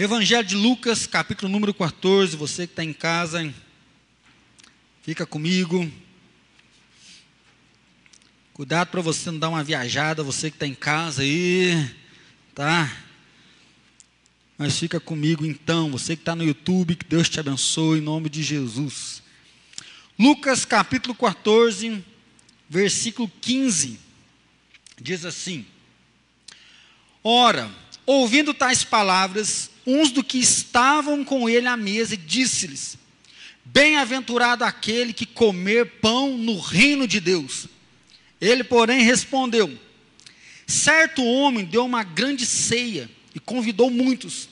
[0.00, 2.36] Evangelho de Lucas, capítulo número 14.
[2.36, 3.52] Você que está em casa,
[5.02, 5.90] fica comigo.
[8.54, 11.92] Cuidado para você não dar uma viajada, você que está em casa aí,
[12.54, 12.96] tá?
[14.56, 18.30] Mas fica comigo então, você que está no YouTube, que Deus te abençoe em nome
[18.30, 19.20] de Jesus.
[20.16, 22.04] Lucas capítulo 14,
[22.70, 23.98] versículo 15,
[25.02, 25.66] diz assim:
[27.24, 27.68] Ora,
[28.06, 32.98] ouvindo tais palavras, uns do que estavam com ele à mesa, disse-lhes:
[33.64, 37.66] Bem-aventurado aquele que comer pão no reino de Deus.
[38.38, 39.76] Ele, porém, respondeu:
[40.66, 44.50] Certo homem deu uma grande ceia e convidou muitos.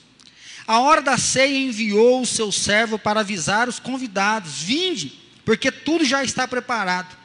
[0.65, 5.13] A hora da ceia enviou o seu servo para avisar os convidados: Vinde
[5.45, 7.15] porque tudo já está preparado.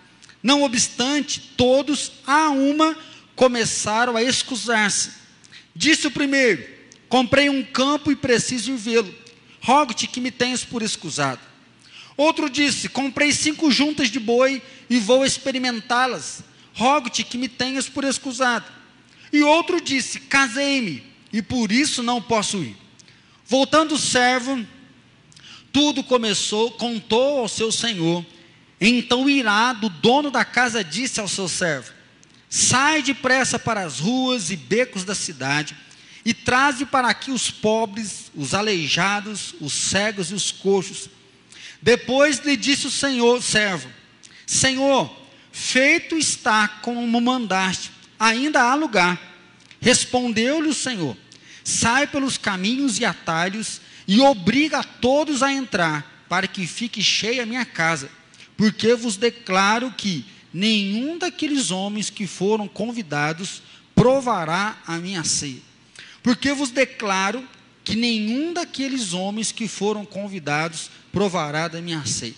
[0.43, 2.97] Não obstante, todos a uma
[3.35, 5.11] começaram a excusar-se.
[5.75, 6.82] Disse o primeiro:
[7.13, 9.15] Comprei um campo e preciso ir vê-lo.
[9.61, 11.43] Rogo-te que me tenhas por excusado.
[12.17, 16.43] Outro disse: Comprei cinco juntas de boi e vou experimentá-las.
[16.73, 18.65] Rogo-te que me tenhas por excusado.
[19.31, 22.75] E outro disse: Casei-me e por isso não posso ir.
[23.45, 24.67] Voltando o servo,
[25.71, 28.25] tudo começou, contou ao seu senhor.
[28.81, 31.93] Então, irado, o dono da casa disse ao seu servo:
[32.49, 35.77] Sai depressa para as ruas e becos da cidade
[36.45, 41.09] traze para aqui os pobres, os aleijados, os cegos e os coxos.
[41.81, 43.89] Depois lhe disse o Senhor, servo:
[44.47, 45.15] Senhor,
[45.51, 49.21] feito está como mandaste, ainda há lugar.
[49.81, 51.17] Respondeu-lhe o Senhor:
[51.65, 57.43] Sai pelos caminhos e atalhos e obriga a todos a entrar, para que fique cheia
[57.43, 58.11] a minha casa.
[58.57, 63.63] Porque vos declaro que nenhum daqueles homens que foram convidados
[63.95, 65.72] provará a minha ceia.
[66.23, 67.47] Porque vos declaro
[67.85, 72.35] que nenhum daqueles homens que foram convidados provará da minha ceia.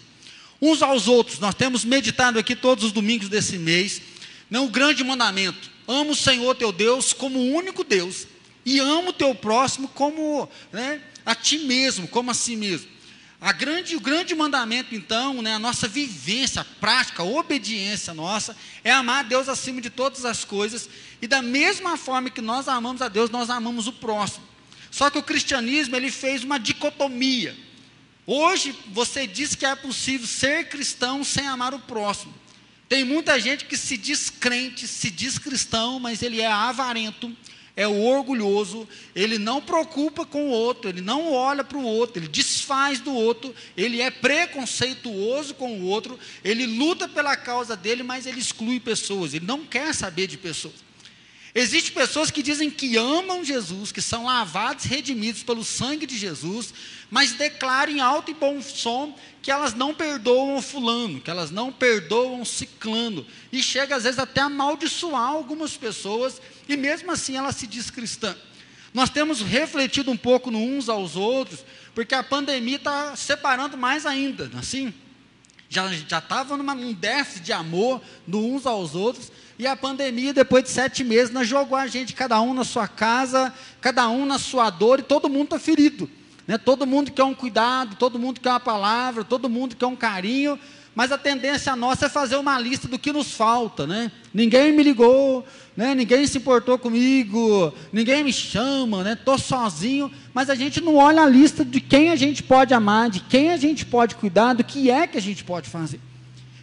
[0.61, 4.01] Uns aos outros, nós temos meditado aqui todos os domingos desse mês,
[4.49, 8.27] não o grande mandamento: ama o Senhor teu Deus como o único Deus,
[8.65, 12.94] e ama o teu próximo como né, a ti mesmo, como a si mesmo.
[13.45, 18.57] A grande, o grande mandamento, então, né, a nossa vivência, a prática, a obediência nossa,
[18.83, 20.89] é amar a Deus acima de todas as coisas,
[21.21, 24.47] e da mesma forma que nós amamos a Deus, nós amamos o próximo.
[24.91, 27.55] Só que o cristianismo, ele fez uma dicotomia.
[28.27, 32.33] Hoje, você diz que é possível ser cristão sem amar o próximo.
[32.89, 37.31] Tem muita gente que se diz crente, se diz cristão, mas ele é avarento,
[37.77, 42.21] é o orgulhoso, ele não preocupa com o outro, ele não olha para o outro,
[42.21, 48.05] ele desfaz do outro, ele é preconceituoso com o outro, ele luta pela causa dele,
[48.05, 50.85] mas ele exclui pessoas, ele não quer saber de pessoas.
[51.57, 56.75] Existem pessoas que dizem que amam Jesus, que são lavados, redimidos pelo sangue de Jesus,
[57.09, 61.53] mas declaram em alto e bom som que elas não perdoam o fulano, que elas
[61.53, 67.11] não perdoam o ciclano, e chega às vezes até a amaldiçoar algumas pessoas, e mesmo
[67.13, 68.35] assim ela se diz cristã.
[68.93, 71.65] Nós temos refletido um pouco no uns aos outros,
[71.95, 74.95] porque a pandemia está separando mais ainda, assim.
[75.69, 80.71] Já estava num déficit de amor no uns aos outros, e a pandemia, depois de
[80.71, 84.71] sete meses, nós jogou a gente, cada um na sua casa, cada um na sua
[84.71, 86.09] dor, e todo mundo está ferido.
[86.47, 86.59] Né?
[86.59, 90.59] Todo mundo quer um cuidado, todo mundo quer uma palavra, todo mundo quer um carinho,
[90.95, 93.87] mas a tendência nossa é fazer uma lista do que nos falta.
[93.87, 94.13] Né?
[94.33, 95.45] Ninguém me ligou,
[95.77, 95.95] né?
[95.95, 99.19] ninguém se importou comigo, ninguém me chama, né?
[99.39, 103.21] sozinho, mas a gente não olha a lista de quem a gente pode amar, de
[103.21, 106.01] quem a gente pode cuidar, do que é que a gente pode fazer.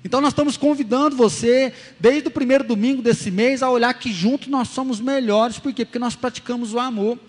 [0.03, 4.47] Então nós estamos convidando você, desde o primeiro domingo desse mês, a olhar que juntos
[4.47, 5.85] nós somos melhores, por quê?
[5.85, 7.19] Porque nós praticamos o amor.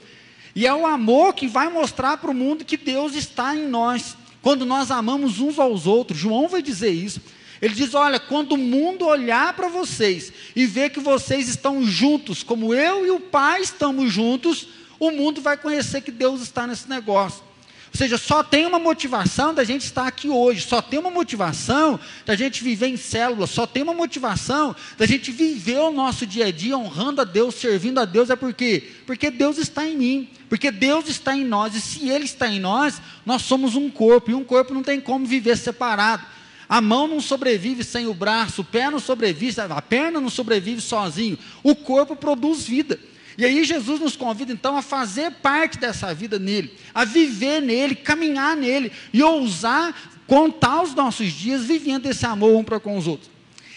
[0.54, 4.16] E é o amor que vai mostrar para o mundo que Deus está em nós.
[4.42, 7.20] Quando nós amamos uns aos outros, João vai dizer isso.
[7.62, 12.42] Ele diz: Olha, quando o mundo olhar para vocês e ver que vocês estão juntos,
[12.42, 14.66] como eu e o Pai estamos juntos,
[14.98, 17.52] o mundo vai conhecer que Deus está nesse negócio.
[17.92, 22.00] Ou seja, só tem uma motivação da gente estar aqui hoje, só tem uma motivação
[22.24, 26.47] da gente viver em célula, só tem uma motivação da gente viver o nosso dia
[26.47, 28.83] a dia honrando a Deus, servindo a Deus, é por quê?
[29.06, 32.59] Porque Deus está em mim, porque Deus está em nós, e se Ele está em
[32.59, 36.24] nós, nós somos um corpo, e um corpo não tem como viver separado.
[36.66, 40.80] A mão não sobrevive sem o braço, o pé não sobrevive, a perna não sobrevive
[40.80, 42.98] sozinho, o corpo produz vida.
[43.38, 47.94] E aí Jesus nos convida então a fazer parte dessa vida nele, a viver nele,
[47.94, 49.94] caminhar nele e ousar
[50.26, 53.30] contar os nossos dias vivendo esse amor um para com os outros.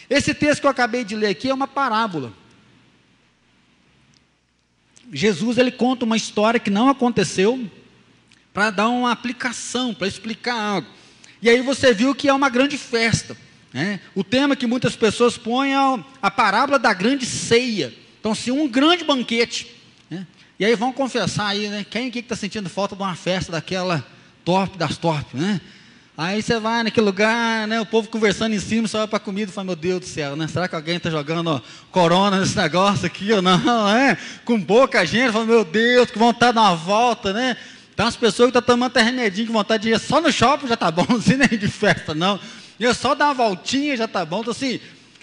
[0.09, 2.33] Esse texto que eu acabei de ler aqui é uma parábola.
[5.11, 7.69] Jesus ele conta uma história que não aconteceu,
[8.53, 10.87] para dar uma aplicação, para explicar algo.
[11.41, 13.35] E aí você viu que é uma grande festa.
[13.73, 13.99] Né?
[14.15, 17.93] O tema que muitas pessoas põem é a parábola da grande ceia.
[18.25, 19.68] Então, se um grande banquete.
[20.10, 20.25] Né?
[20.57, 21.86] E aí vamos confessar aí, né?
[21.88, 24.04] Quem que está sentindo falta de uma festa daquela
[24.44, 25.62] top das top, né?
[26.18, 29.19] Aí você vai naquele lugar, né, o povo conversando em cima, você vai para a
[29.19, 30.48] comida e fala, meu Deus do céu, né?
[30.48, 31.62] Será que alguém está jogando ó,
[31.92, 33.62] corona nesse negócio aqui ou não?
[33.95, 34.18] É?
[34.44, 37.56] Com pouca gente, fala, meu Deus, que vontade de dar uma volta, né?
[37.95, 40.31] Tem umas pessoas que estão tá tomando até remedinho, que vontade de ir só no
[40.31, 42.39] shopping já está bom, não sei nem de festa, não.
[42.80, 44.39] E só dar uma voltinha já está bom.
[44.39, 44.80] Então, assim,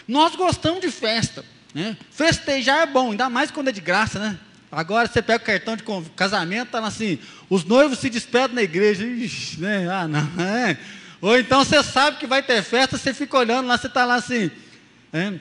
[0.07, 1.45] nós gostamos de festa.
[1.75, 1.97] Né?
[2.11, 4.39] Festejar é bom, ainda mais quando é de graça, né?
[4.71, 5.85] Agora você pega o cartão de
[6.17, 7.19] casamento, está assim,
[7.51, 9.05] os noivos se despedem na igreja.
[9.05, 9.87] Ixi, né?
[9.91, 10.79] Ah, não, é.
[11.21, 14.15] Ou então você sabe que vai ter festa, você fica olhando lá, você está lá
[14.15, 14.51] assim,
[15.13, 15.35] é,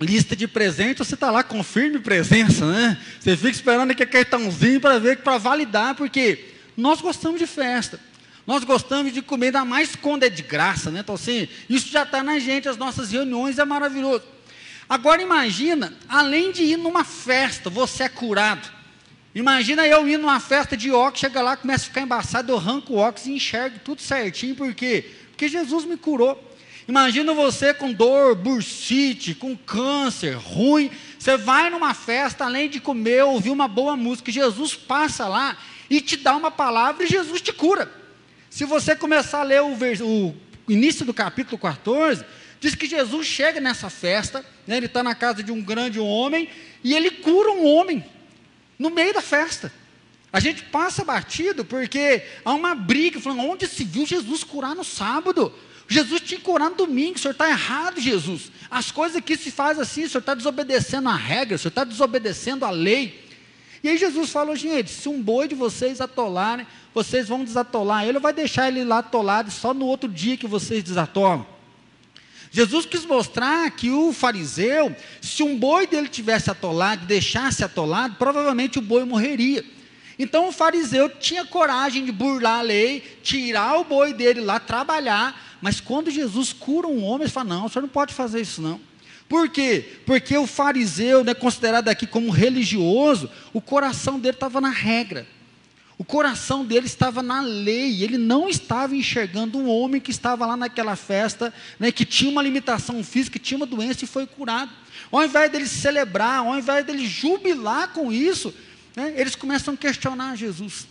[0.00, 2.96] lista de presente, você está lá, confirme presença, né?
[3.20, 7.98] Você fica esperando aquele cartãozinho para ver, para validar, porque nós gostamos de festa.
[8.46, 11.00] Nós gostamos de comer, ainda mais quando é de graça, né?
[11.00, 14.22] Então, assim, isso já está na gente, as nossas reuniões é maravilhoso.
[14.88, 18.68] Agora imagina, além de ir numa festa, você é curado.
[19.34, 22.94] Imagina eu ir numa festa de óculos, chega lá, começa a ficar embaçado, eu arranco
[22.94, 25.04] o óculos e enxergo tudo certinho, por quê?
[25.30, 26.42] Porque Jesus me curou.
[26.88, 30.90] Imagina você com dor, bursite, com câncer, ruim.
[31.18, 35.58] Você vai numa festa, além de comer, ouvir uma boa música, Jesus passa lá
[35.90, 37.92] e te dá uma palavra e Jesus te cura.
[38.48, 40.34] Se você começar a ler o, o
[40.66, 42.24] início do capítulo 14,
[42.60, 46.48] Diz que Jesus chega nessa festa, né, ele está na casa de um grande homem,
[46.82, 48.04] e ele cura um homem,
[48.78, 49.72] no meio da festa.
[50.32, 54.84] A gente passa batido porque há uma briga, falando, onde se viu Jesus curar no
[54.84, 55.52] sábado?
[55.88, 58.52] Jesus tinha que curar no domingo, o senhor está errado, Jesus.
[58.70, 61.82] As coisas aqui se faz assim, o senhor está desobedecendo a regra, o senhor está
[61.82, 63.26] desobedecendo a lei.
[63.82, 68.18] E aí Jesus falou, gente, se um boi de vocês atolarem, vocês vão desatolar ele,
[68.18, 71.46] ou vai deixar ele lá atolado só no outro dia que vocês desatolam?
[72.50, 78.78] Jesus quis mostrar que o fariseu, se um boi dele tivesse atolado, deixasse atolado, provavelmente
[78.78, 79.64] o boi morreria.
[80.18, 85.58] Então o fariseu tinha coragem de burlar a lei, tirar o boi dele lá, trabalhar,
[85.60, 88.60] mas quando Jesus cura um homem, ele fala: não, o senhor não pode fazer isso
[88.60, 88.80] não.
[89.28, 90.00] Por quê?
[90.06, 95.26] Porque o fariseu, né, considerado aqui como religioso, o coração dele estava na regra.
[95.98, 100.56] O coração dele estava na lei, ele não estava enxergando um homem que estava lá
[100.56, 104.70] naquela festa, né, que tinha uma limitação física, que tinha uma doença e foi curado.
[105.10, 108.54] Ao invés dele celebrar, ao invés dele jubilar com isso,
[108.94, 110.86] né, eles começam a questionar Jesus.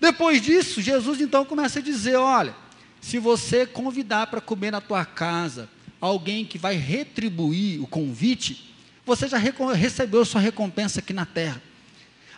[0.00, 2.52] Depois disso, Jesus então começa a dizer: olha,
[3.00, 5.68] se você convidar para comer na tua casa
[6.00, 8.74] alguém que vai retribuir o convite,
[9.06, 11.62] você já recebeu sua recompensa aqui na terra.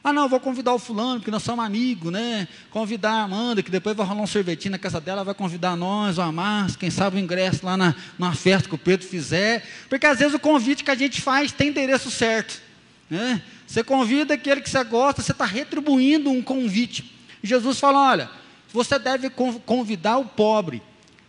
[0.06, 2.46] Ah, não, vou convidar o fulano, porque nós somos amigos, né?
[2.70, 6.18] Convidar a Amanda, que depois vai rolar um sorvetinho na casa dela, vai convidar nós,
[6.18, 9.66] o Amar, quem sabe o ingresso lá na, numa festa que o Pedro fizer.
[9.88, 12.60] Porque às vezes o convite que a gente faz tem endereço certo.
[13.08, 13.40] Né?
[13.66, 17.18] Você convida aquele que você gosta, você está retribuindo um convite.
[17.42, 18.30] E Jesus fala: olha,
[18.70, 20.82] você deve convidar o pobre,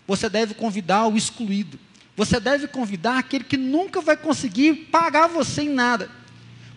[0.06, 1.80] você deve convidar o excluído,
[2.13, 6.10] você deve convidar aquele que nunca vai conseguir pagar você em nada.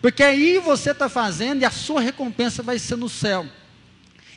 [0.01, 3.45] Porque aí você está fazendo e a sua recompensa vai ser no céu.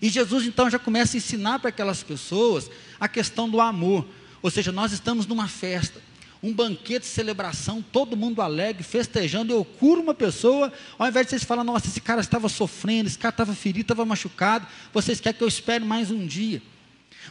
[0.00, 4.04] E Jesus então já começa a ensinar para aquelas pessoas a questão do amor.
[4.42, 6.00] Ou seja, nós estamos numa festa,
[6.42, 9.52] um banquete de celebração, todo mundo alegre, festejando.
[9.52, 13.18] Eu curo uma pessoa, ao invés de vocês falarem, nossa, esse cara estava sofrendo, esse
[13.18, 16.60] cara estava ferido, estava machucado, vocês querem que eu espere mais um dia.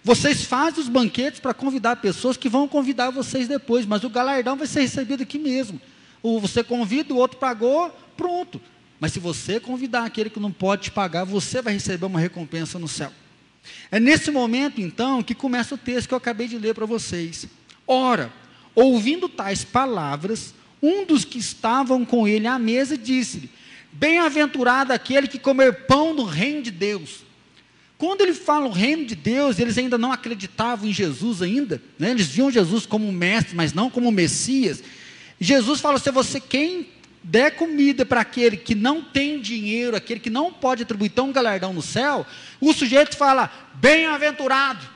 [0.01, 4.55] Vocês fazem os banquetes para convidar pessoas que vão convidar vocês depois, mas o galardão
[4.55, 5.81] vai ser recebido aqui mesmo.
[6.23, 8.61] Você convida, o outro pagou, pronto.
[8.99, 12.77] Mas se você convidar aquele que não pode te pagar, você vai receber uma recompensa
[12.77, 13.11] no céu.
[13.91, 17.47] É nesse momento, então, que começa o texto que eu acabei de ler para vocês.
[17.87, 18.31] Ora,
[18.75, 23.49] ouvindo tais palavras, um dos que estavam com ele à mesa disse-lhe:
[23.91, 27.25] Bem-aventurado aquele que comer pão no reino de Deus.
[27.97, 32.09] Quando ele fala o reino de Deus, eles ainda não acreditavam em Jesus ainda, né?
[32.09, 34.83] eles viam Jesus como mestre, mas não como Messias.
[35.43, 36.87] Jesus fala: se você quem
[37.23, 41.73] der comida para aquele que não tem dinheiro, aquele que não pode atribuir tão galardão
[41.73, 42.25] no céu,
[42.59, 44.87] o sujeito fala, bem-aventurado.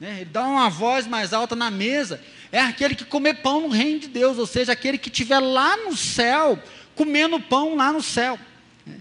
[0.00, 0.22] Né?
[0.22, 2.20] Ele dá uma voz mais alta na mesa.
[2.50, 5.76] É aquele que comer pão no reino de Deus, ou seja, aquele que estiver lá
[5.76, 6.58] no céu,
[6.94, 8.38] comendo pão lá no céu.
[8.86, 8.96] Né?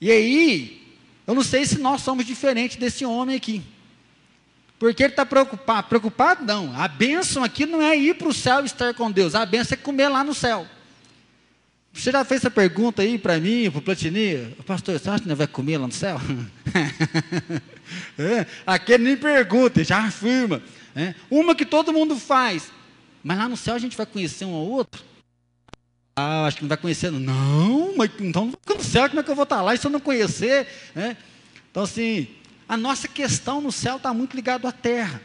[0.00, 0.82] E aí,
[1.26, 3.62] eu não sei se nós somos diferentes desse homem aqui.
[4.78, 5.88] Porque ele está preocupado.
[5.88, 6.74] Preocupado não.
[6.78, 9.34] A bênção aqui não é ir para o céu e estar com Deus.
[9.34, 10.66] A bênção é comer lá no céu.
[11.92, 14.52] Você já fez essa pergunta aí para mim, para o Platini?
[14.66, 16.20] Pastor, você acha que não vai comer lá no céu?
[18.18, 20.60] é, aquele nem pergunta, já afirma.
[20.96, 22.72] É, uma que todo mundo faz.
[23.22, 25.04] Mas lá no céu a gente vai conhecer um ou outro?
[26.16, 27.12] Ah, acho que não vai conhecer.
[27.12, 30.00] Não, mas então no céu, como é que eu vou estar lá se eu não
[30.00, 30.66] conhecer?
[30.96, 31.16] É?
[31.70, 32.28] Então, assim,
[32.68, 35.20] a nossa questão no céu está muito ligada à terra.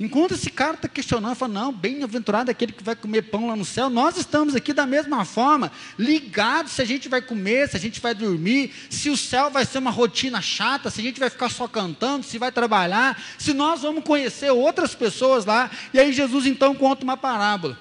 [0.00, 3.64] Enquanto esse cara está questionando, fala, não, bem-aventurado aquele que vai comer pão lá no
[3.64, 7.80] céu, nós estamos aqui da mesma forma, ligados se a gente vai comer, se a
[7.80, 11.28] gente vai dormir, se o céu vai ser uma rotina chata, se a gente vai
[11.28, 15.68] ficar só cantando, se vai trabalhar, se nós vamos conhecer outras pessoas lá.
[15.92, 17.76] E aí Jesus então conta uma parábola.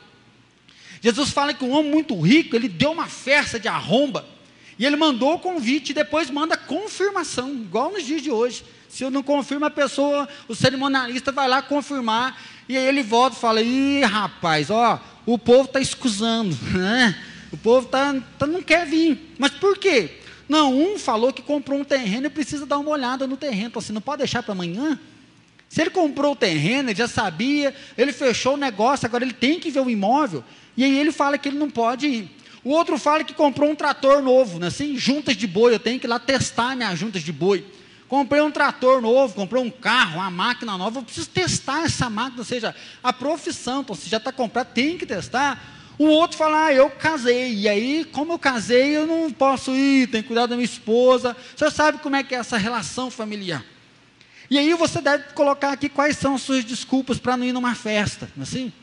[1.00, 4.26] Jesus fala que um homem muito rico, ele deu uma festa de arromba,
[4.80, 8.64] e ele mandou o convite e depois manda confirmação, igual nos dias de hoje.
[8.90, 13.36] Se eu não confirmo, a pessoa, o cerimonialista vai lá confirmar, e aí ele volta
[13.36, 17.16] e fala: ih, rapaz, ó, o povo está escusando, né?
[17.52, 19.34] O povo tá, tá, não quer vir.
[19.38, 20.20] Mas por quê?
[20.48, 23.68] Não, um falou que comprou um terreno e precisa dar uma olhada no terreno.
[23.68, 25.00] Então, assim, não pode deixar para amanhã?
[25.70, 29.60] Se ele comprou o terreno, ele já sabia, ele fechou o negócio, agora ele tem
[29.60, 30.44] que ver o imóvel,
[30.78, 32.37] e aí ele fala que ele não pode ir.
[32.68, 34.68] O outro fala que comprou um trator novo, né?
[34.68, 37.66] assim, juntas de boi, eu tenho que ir lá testar minhas juntas de boi.
[38.10, 42.40] Comprei um trator novo, comprei um carro, uma máquina nova, eu preciso testar essa máquina,
[42.40, 45.64] ou seja, a profissão, então se já está comprado, tem que testar.
[45.98, 50.08] O outro fala, ah, eu casei, e aí, como eu casei, eu não posso ir,
[50.08, 51.38] tenho que cuidar da minha esposa.
[51.56, 53.64] Você sabe como é que é essa relação familiar.
[54.50, 57.76] E aí você deve colocar aqui quais são as suas desculpas para não ir numa
[57.76, 58.74] festa, não é assim?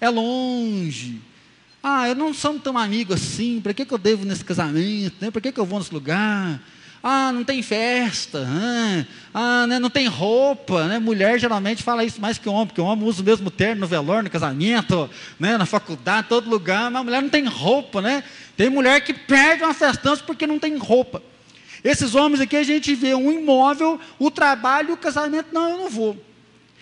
[0.00, 1.29] É longe.
[1.82, 5.16] Ah, eu não sou tão amigo assim, para que, que eu devo nesse casamento?
[5.18, 5.30] Né?
[5.30, 6.60] Para que, que eu vou nesse lugar?
[7.02, 8.46] Ah, não tem festa.
[9.32, 10.86] Ah, né, não tem roupa.
[10.86, 10.98] Né?
[10.98, 13.86] Mulher geralmente fala isso mais que homem, porque o homem usa o mesmo terno no
[13.86, 15.08] velório, no casamento,
[15.38, 18.02] né, na faculdade, todo lugar, mas a mulher não tem roupa.
[18.02, 18.22] Né?
[18.58, 21.22] Tem mulher que perde uma festança porque não tem roupa.
[21.82, 25.88] Esses homens aqui a gente vê um imóvel, o trabalho o casamento, não, eu não
[25.88, 26.22] vou.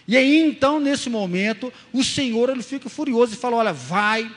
[0.09, 4.29] E aí então, nesse momento, o Senhor ele fica furioso e fala: olha, vai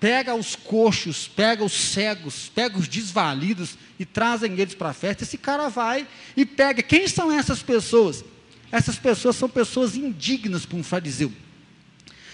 [0.00, 5.24] pega os coxos, pega os cegos, pega os desvalidos e trazem eles para a festa.
[5.24, 6.82] Esse cara vai e pega.
[6.82, 8.24] Quem são essas pessoas?
[8.70, 11.32] Essas pessoas são pessoas indignas para um fariseu.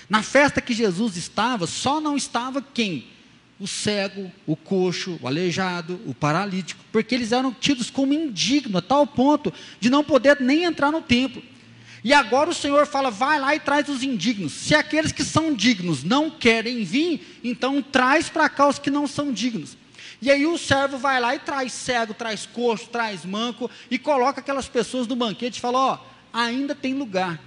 [0.09, 3.07] Na festa que Jesus estava, só não estava quem?
[3.61, 8.83] O cego, o coxo, o aleijado, o paralítico, porque eles eram tidos como indignos, a
[8.83, 11.43] tal ponto de não poder nem entrar no templo.
[12.05, 14.53] E agora o Senhor fala: vai lá e traz os indignos.
[14.53, 19.07] Se aqueles que são dignos não querem vir, então traz para cá os que não
[19.07, 19.77] são dignos.
[20.21, 24.41] E aí o servo vai lá e traz cego, traz coxo, traz manco e coloca
[24.41, 25.99] aquelas pessoas no banquete e fala: ó,
[26.33, 27.41] ainda tem lugar.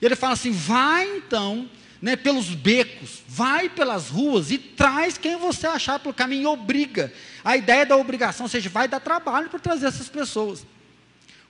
[0.00, 1.68] E ele fala assim: vai então,
[2.00, 7.12] né, pelos becos, vai pelas ruas e traz quem você achar pelo caminho, obriga.
[7.44, 10.64] A ideia da obrigação, ou seja, vai dar trabalho para trazer essas pessoas.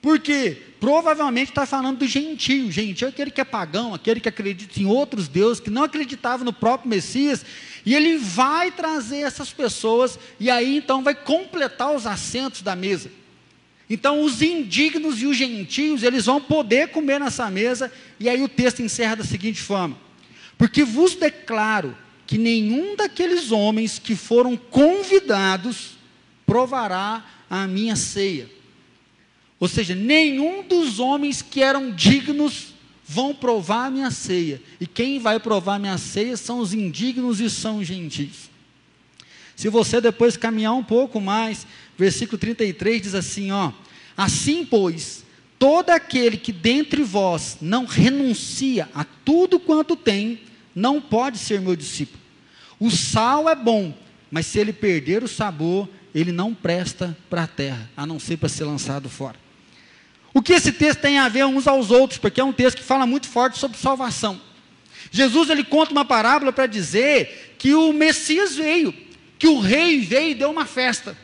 [0.01, 2.71] Porque provavelmente está falando do gentio.
[2.71, 6.43] Gentio é aquele que é pagão, aquele que acredita em outros deuses, que não acreditava
[6.43, 7.45] no próprio Messias.
[7.85, 13.11] E ele vai trazer essas pessoas, e aí então vai completar os assentos da mesa.
[13.87, 18.49] Então os indignos e os gentios, eles vão poder comer nessa mesa, e aí o
[18.49, 19.95] texto encerra da seguinte forma:
[20.57, 25.97] Porque vos declaro que nenhum daqueles homens que foram convidados
[26.45, 28.49] provará a minha ceia.
[29.61, 32.73] Ou seja, nenhum dos homens que eram dignos
[33.07, 34.59] vão provar a minha ceia.
[34.79, 38.49] E quem vai provar a minha ceia são os indignos e são os gentios.
[39.55, 43.71] Se você depois caminhar um pouco mais, versículo 33 diz assim, ó:
[44.17, 45.23] Assim, pois,
[45.59, 50.39] todo aquele que dentre vós não renuncia a tudo quanto tem,
[50.73, 52.19] não pode ser meu discípulo.
[52.79, 53.93] O sal é bom,
[54.31, 58.37] mas se ele perder o sabor, ele não presta para a terra, a não ser
[58.37, 59.50] para ser lançado fora.
[60.33, 62.83] O que esse texto tem a ver uns aos outros, porque é um texto que
[62.83, 64.39] fala muito forte sobre salvação.
[65.11, 68.93] Jesus ele conta uma parábola para dizer que o Messias veio,
[69.37, 71.17] que o rei veio e deu uma festa.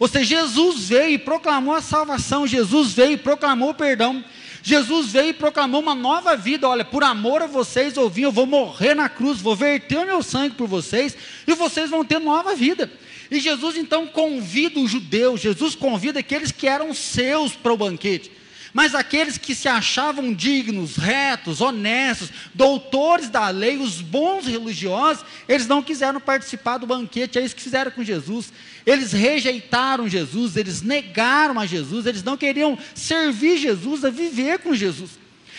[0.00, 4.24] Ou seja, Jesus veio e proclamou a salvação, Jesus veio e proclamou o perdão.
[4.62, 6.68] Jesus veio e proclamou uma nova vida.
[6.68, 10.06] Olha, por amor a vocês eu vim, eu vou morrer na cruz, vou verter o
[10.06, 12.90] meu sangue por vocês e vocês vão ter nova vida.
[13.30, 18.37] E Jesus então convida os judeus, Jesus convida aqueles que eram seus para o banquete.
[18.72, 25.66] Mas aqueles que se achavam dignos, retos, honestos, doutores da lei, os bons religiosos, eles
[25.66, 28.52] não quiseram participar do banquete, é isso que fizeram com Jesus.
[28.84, 34.74] Eles rejeitaram Jesus, eles negaram a Jesus, eles não queriam servir Jesus, a viver com
[34.74, 35.12] Jesus.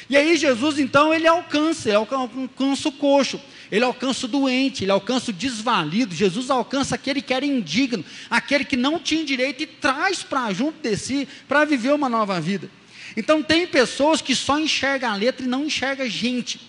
[0.09, 3.39] E aí Jesus então ele alcança, ele alcança o coxo,
[3.71, 6.15] Ele alcança o doente, ele alcança o desvalido.
[6.15, 10.81] Jesus alcança aquele que era indigno, aquele que não tinha direito e traz para junto
[10.81, 12.69] de si para viver uma nova vida.
[13.15, 16.61] Então tem pessoas que só enxergam a letra e não enxergam a gente.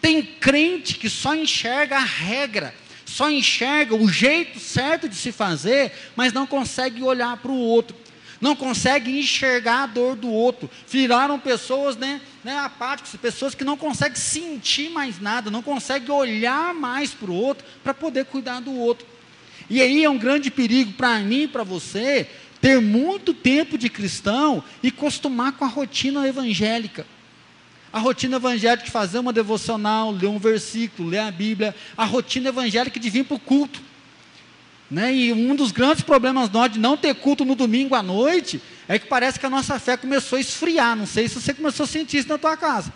[0.00, 2.74] Tem crente que só enxerga a regra,
[3.04, 7.96] só enxerga o jeito certo de se fazer, mas não consegue olhar para o outro
[8.44, 10.68] não conseguem enxergar a dor do outro.
[10.86, 16.74] Viraram pessoas né, né, apáticas, pessoas que não conseguem sentir mais nada, não conseguem olhar
[16.74, 19.06] mais para o outro para poder cuidar do outro.
[19.70, 22.28] E aí é um grande perigo para mim para você
[22.64, 27.06] ter muito tempo de cristão e costumar com a rotina evangélica.
[27.92, 32.48] A rotina evangélica de fazer uma devocional, ler um versículo, ler a Bíblia, a rotina
[32.48, 33.82] evangélica de vir para o culto.
[34.90, 35.14] Né?
[35.14, 38.98] E um dos grandes problemas nós de não ter culto no domingo à noite é
[38.98, 40.96] que parece que a nossa fé começou a esfriar.
[40.96, 42.90] Não sei se você começou a sentir isso na tua casa.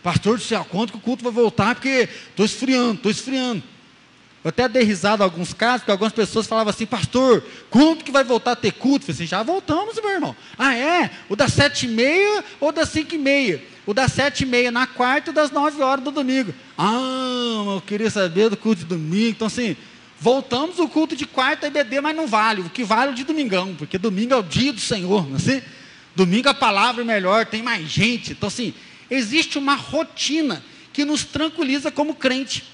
[0.00, 1.74] Pastor do céu, quando que o culto vai voltar?
[1.74, 3.64] Porque estou esfriando, estou esfriando.
[4.44, 8.12] Eu até dei risada em alguns casos, porque algumas pessoas falavam assim, pastor, quando que
[8.12, 9.02] vai voltar a ter culto?
[9.02, 10.36] Eu falei assim, já voltamos, meu irmão.
[10.56, 11.10] Ah, é?
[11.28, 13.62] O das sete e meia ou das cinco e meia?
[13.84, 16.54] O das sete e meia na quarta e das nove horas do domingo.
[16.76, 19.30] Ah, eu queria saber do culto de domingo.
[19.30, 19.76] Então, assim,
[20.20, 22.62] Voltamos o culto de quarta EBD, mas não vale.
[22.62, 25.34] O que vale é o de domingão, porque domingo é o dia do Senhor, não
[25.34, 25.62] é assim?
[26.16, 28.32] Domingo a palavra é melhor, tem mais gente.
[28.32, 28.74] Então, assim,
[29.08, 32.64] existe uma rotina que nos tranquiliza como crente.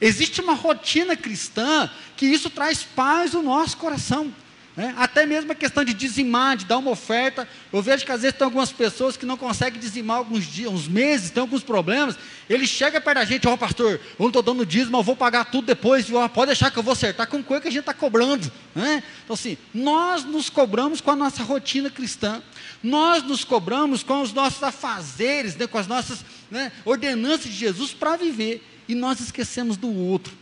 [0.00, 4.32] Existe uma rotina cristã que isso traz paz no nosso coração.
[4.76, 4.94] Né?
[4.96, 7.46] Até mesmo a questão de dizimar, de dar uma oferta.
[7.72, 10.88] Eu vejo que às vezes tem algumas pessoas que não conseguem dizimar alguns dias, uns
[10.88, 12.16] meses, tem alguns problemas.
[12.48, 15.16] Ele chega perto da gente, ó oh, pastor, eu não estou dando dízimo, eu vou
[15.16, 16.26] pagar tudo depois, viu?
[16.30, 18.50] pode deixar que eu vou acertar com coisa que a gente está cobrando.
[18.74, 19.02] Né?
[19.24, 22.42] Então assim, nós nos cobramos com a nossa rotina cristã.
[22.82, 25.66] Nós nos cobramos com os nossos afazeres, né?
[25.66, 28.64] com as nossas né, ordenanças de Jesus para viver.
[28.90, 30.36] E nós esquecemos do outro.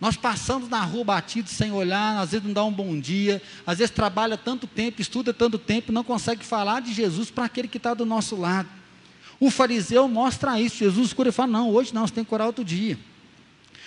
[0.00, 3.78] Nós passamos na rua batido sem olhar, às vezes não dá um bom dia, às
[3.78, 7.76] vezes trabalha tanto tempo, estuda tanto tempo, não consegue falar de Jesus para aquele que
[7.76, 8.68] está do nosso lado.
[9.38, 12.46] O fariseu mostra isso, Jesus cura e fala: não, hoje não, você tem que curar
[12.46, 12.98] outro dia.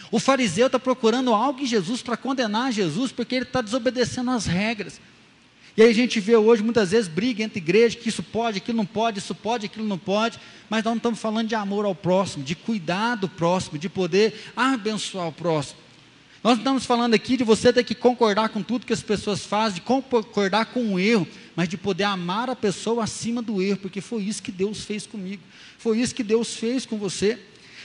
[0.09, 4.45] O fariseu está procurando algo em Jesus para condenar Jesus, porque ele está desobedecendo as
[4.45, 5.01] regras.
[5.77, 8.75] E aí a gente vê hoje muitas vezes briga entre igrejas, que isso pode, aquilo
[8.75, 11.93] não pode, isso pode, aquilo não pode, mas nós não estamos falando de amor ao
[11.93, 15.79] próximo, de cuidar do próximo, de poder abençoar o próximo.
[16.43, 19.75] Nós estamos falando aqui de você ter que concordar com tudo que as pessoas fazem,
[19.75, 24.01] de concordar com o erro, mas de poder amar a pessoa acima do erro, porque
[24.01, 25.43] foi isso que Deus fez comigo,
[25.77, 27.37] foi isso que Deus fez com você.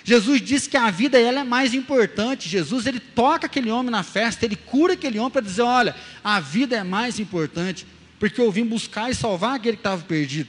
[0.05, 2.49] Jesus disse que a vida ela é mais importante.
[2.49, 6.41] Jesus ele toca aquele homem na festa, ele cura aquele homem para dizer: olha, a
[6.41, 7.87] vida é mais importante,
[8.19, 10.49] porque eu vim buscar e salvar aquele que estava perdido.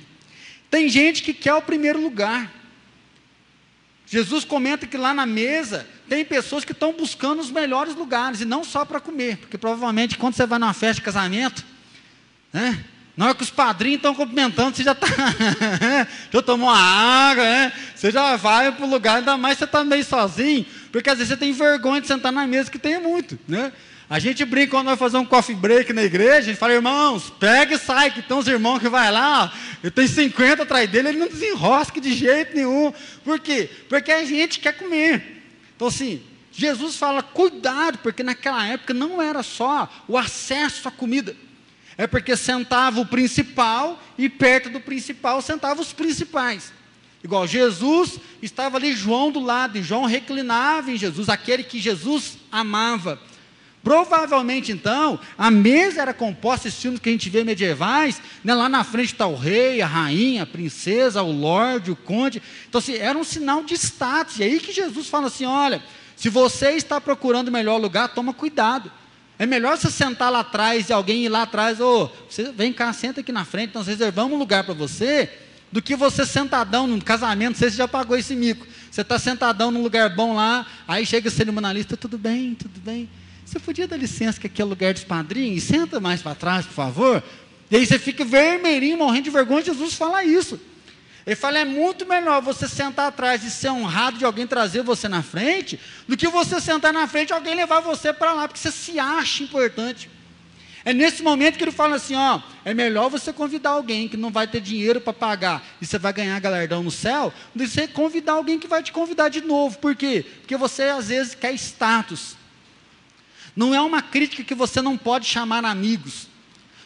[0.69, 2.51] Tem gente que quer o primeiro lugar.
[4.07, 8.45] Jesus comenta que lá na mesa tem pessoas que estão buscando os melhores lugares, e
[8.45, 11.63] não só para comer, porque provavelmente quando você vai numa festa de casamento,
[12.51, 12.83] né,
[13.15, 15.07] na hora que os padrinhos estão cumprimentando, você já está.
[16.33, 17.73] já tomou uma água, né?
[17.95, 21.29] Você já vai para o lugar, ainda mais você está meio sozinho, porque às vezes
[21.29, 23.37] você tem vergonha de sentar na mesa que tem muito.
[23.47, 23.71] Né?
[24.09, 27.31] A gente brinca quando vai fazer um coffee break na igreja, a gente fala, irmãos,
[27.39, 31.09] pega e sai, que tem uns irmãos que vai lá, eu tenho 50 atrás dele,
[31.09, 32.91] ele não desenrosca de jeito nenhum.
[33.23, 33.69] Por quê?
[33.87, 35.43] Porque a gente quer comer.
[35.75, 36.21] Então, assim,
[36.51, 41.35] Jesus fala, cuidado, porque naquela época não era só o acesso à comida.
[41.97, 46.73] É porque sentava o principal e perto do principal sentava os principais.
[47.23, 52.37] Igual Jesus estava ali, João do lado, e João reclinava em Jesus, aquele que Jesus
[52.51, 53.19] amava.
[53.81, 58.69] Provavelmente, então, a mesa era composta, esses filmes que a gente vê medievais, né, lá
[58.69, 62.41] na frente está o rei, a rainha, a princesa, o lorde, o conde.
[62.67, 64.39] Então, assim, era um sinal de status.
[64.39, 65.83] E aí que Jesus fala assim: olha,
[66.15, 68.89] se você está procurando o melhor lugar, toma cuidado.
[69.37, 72.93] É melhor você sentar lá atrás e alguém ir lá atrás, ô, você vem cá,
[72.93, 75.29] senta aqui na frente, nós reservamos um lugar para você,
[75.71, 78.65] do que você sentadão no casamento, você já pagou esse mico.
[78.91, 83.09] Você está sentadão num lugar bom lá, aí chega o cerimonialista, tudo bem, tudo bem.
[83.43, 85.63] Você podia dar licença que aqui é o lugar dos padrinhos?
[85.63, 87.23] Senta mais para trás, por favor.
[87.71, 89.65] E aí você fica vermelhinho, morrendo de vergonha.
[89.65, 90.59] Jesus fala isso.
[91.25, 95.07] Ele fala: é muito melhor você sentar atrás e ser honrado de alguém trazer você
[95.07, 98.59] na frente, do que você sentar na frente e alguém levar você para lá, porque
[98.59, 100.09] você se acha importante.
[100.85, 104.31] É nesse momento que ele fala assim: ó, é melhor você convidar alguém que não
[104.31, 107.87] vai ter dinheiro para pagar e você vai ganhar galardão no céu, do que você
[107.87, 109.79] convidar alguém que vai te convidar de novo.
[109.79, 110.25] Por quê?
[110.41, 112.35] Porque você às vezes quer status.
[113.55, 116.27] Não é uma crítica que você não pode chamar amigos.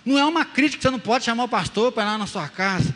[0.06, 2.28] Não é uma crítica que você não pode chamar o pastor para ir lá na
[2.28, 2.94] sua casa.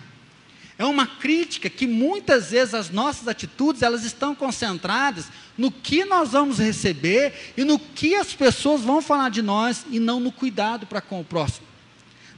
[0.82, 6.32] É uma crítica que muitas vezes as nossas atitudes elas estão concentradas no que nós
[6.32, 10.88] vamos receber e no que as pessoas vão falar de nós e não no cuidado
[10.88, 11.67] para com o próximo.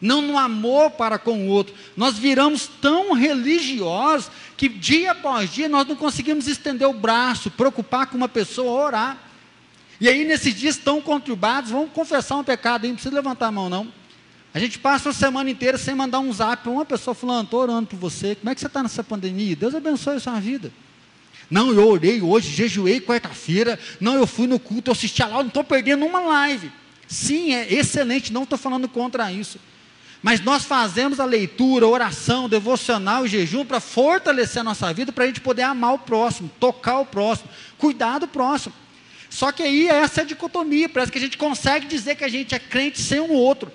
[0.01, 1.73] Não no amor para com o outro.
[1.95, 8.07] Nós viramos tão religiosos que dia após dia nós não conseguimos estender o braço, preocupar
[8.07, 9.17] com uma pessoa, orar.
[10.01, 13.69] E aí, nesses dias tão conturbados, vamos confessar um pecado não precisa levantar a mão,
[13.69, 14.02] não.
[14.53, 17.61] A gente passa a semana inteira sem mandar um zap para uma pessoa falando, estou
[17.61, 18.35] orando por você.
[18.35, 19.55] Como é que você está nessa pandemia?
[19.55, 20.71] Deus abençoe a sua vida.
[21.49, 23.79] Não, eu orei hoje, jejuei quarta-feira.
[23.99, 26.71] Não, eu fui no culto, eu assisti a lá, não estou perdendo uma live.
[27.07, 29.59] Sim, é excelente, não estou falando contra isso.
[30.21, 35.11] Mas nós fazemos a leitura, a oração, devocional e jejum para fortalecer a nossa vida,
[35.11, 38.73] para a gente poder amar o próximo, tocar o próximo, cuidar do próximo.
[39.29, 42.29] Só que aí essa é a dicotomia, parece que a gente consegue dizer que a
[42.29, 43.71] gente é crente sem o outro.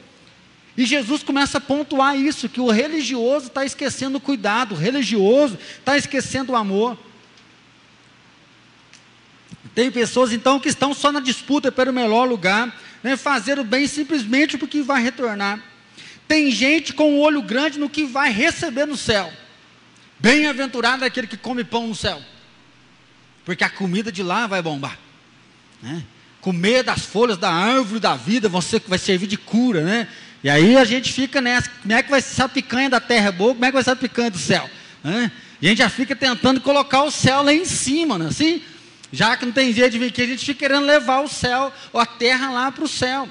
[0.78, 5.58] E Jesus começa a pontuar isso, que o religioso está esquecendo o cuidado, o religioso
[5.76, 6.96] está esquecendo o amor.
[9.74, 13.88] Tem pessoas então que estão só na disputa pelo melhor lugar, né, fazer o bem
[13.88, 15.60] simplesmente porque vai retornar.
[16.28, 19.32] Tem gente com o olho grande no que vai receber no céu.
[20.20, 22.22] Bem-aventurado é aquele que come pão no céu,
[23.44, 24.96] porque a comida de lá vai bombar.
[25.82, 26.04] Né?
[26.40, 30.06] Comer das folhas da árvore da vida você vai servir de cura, né?
[30.42, 33.32] E aí a gente fica nessa, como é que vai ser a picanha da terra
[33.32, 34.68] boa, como é que vai ser a picanha do céu?
[35.02, 35.32] Né?
[35.60, 38.26] A gente já fica tentando colocar o céu lá em cima, né?
[38.26, 38.62] assim,
[39.12, 41.72] já que não tem jeito de vir aqui, a gente fica querendo levar o céu,
[41.92, 43.28] ou a terra lá para o céu.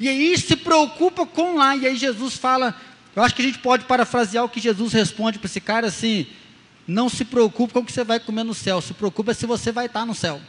[0.00, 2.74] E aí se preocupa com lá, e aí Jesus fala,
[3.14, 6.26] eu acho que a gente pode parafrasear o que Jesus responde para esse cara assim,
[6.86, 9.70] não se preocupe com o que você vai comer no céu, se preocupa se você
[9.70, 10.40] vai estar no céu.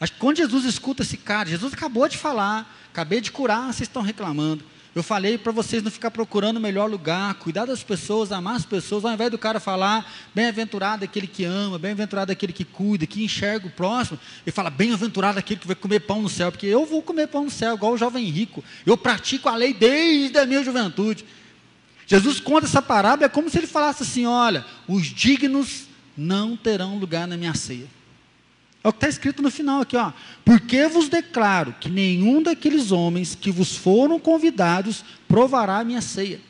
[0.00, 4.02] Que quando Jesus escuta esse cara, Jesus acabou de falar, acabei de curar, vocês estão
[4.02, 4.64] reclamando.
[4.94, 8.64] Eu falei para vocês não ficar procurando o melhor lugar, cuidar das pessoas, amar as
[8.64, 13.22] pessoas, ao invés do cara falar, bem-aventurado aquele que ama, bem-aventurado aquele que cuida, que
[13.22, 16.84] enxerga o próximo, ele fala, bem-aventurado aquele que vai comer pão no céu, porque eu
[16.84, 20.46] vou comer pão no céu, igual o jovem rico, eu pratico a lei desde a
[20.46, 21.24] minha juventude.
[22.06, 25.84] Jesus conta essa parábola, é como se ele falasse assim: olha, os dignos
[26.16, 27.86] não terão lugar na minha ceia.
[28.88, 30.12] É o que está escrito no final aqui, ó.
[30.42, 36.40] Porque vos declaro que nenhum daqueles homens que vos foram convidados provará a minha ceia.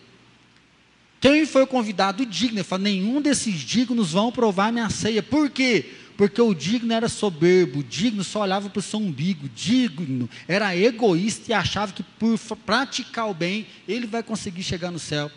[1.21, 2.59] Quem foi convidado digno?
[2.59, 5.21] Ele fala, nenhum desses dignos vão provar a minha ceia.
[5.21, 5.85] Por quê?
[6.17, 10.77] Porque o digno era soberbo, o digno só olhava para o seu umbigo, digno era
[10.77, 15.29] egoísta e achava que por praticar o bem, ele vai conseguir chegar no céu.